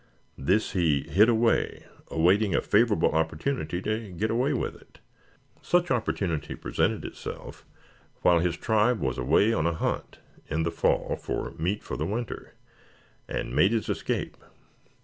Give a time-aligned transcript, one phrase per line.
[0.39, 4.97] This he hid away, awaiting a favorable opportunity to get away with it.
[5.61, 7.67] Such opportunity presented itself
[8.23, 10.17] while his tribe was away on a hunt
[10.49, 12.55] in the fall for meat for the winter,
[13.29, 14.37] and made his escape.